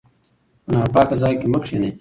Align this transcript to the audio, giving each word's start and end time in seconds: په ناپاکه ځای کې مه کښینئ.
په 0.65 0.71
ناپاکه 0.79 1.15
ځای 1.21 1.33
کې 1.39 1.47
مه 1.51 1.59
کښینئ. 1.63 1.89